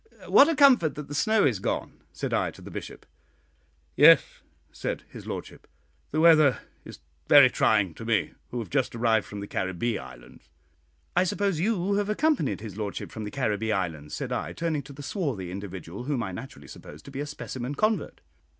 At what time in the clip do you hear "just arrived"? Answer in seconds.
8.71-9.27